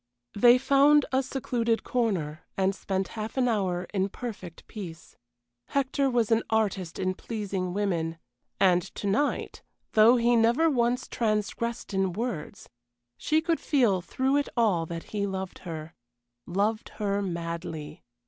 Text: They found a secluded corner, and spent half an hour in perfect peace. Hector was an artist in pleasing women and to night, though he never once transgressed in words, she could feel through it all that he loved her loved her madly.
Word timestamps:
They 0.33 0.57
found 0.57 1.05
a 1.11 1.21
secluded 1.21 1.83
corner, 1.83 2.41
and 2.57 2.73
spent 2.73 3.09
half 3.09 3.37
an 3.37 3.47
hour 3.47 3.83
in 3.93 4.09
perfect 4.09 4.65
peace. 4.65 5.15
Hector 5.67 6.09
was 6.09 6.31
an 6.31 6.41
artist 6.49 6.97
in 6.97 7.13
pleasing 7.13 7.71
women 7.71 8.17
and 8.59 8.81
to 8.81 9.05
night, 9.05 9.61
though 9.91 10.15
he 10.15 10.35
never 10.35 10.71
once 10.71 11.07
transgressed 11.07 11.93
in 11.93 12.13
words, 12.13 12.67
she 13.15 13.41
could 13.41 13.59
feel 13.59 14.01
through 14.01 14.37
it 14.37 14.49
all 14.57 14.87
that 14.87 15.03
he 15.13 15.27
loved 15.27 15.59
her 15.69 15.93
loved 16.47 16.89
her 16.97 17.21
madly. 17.21 18.01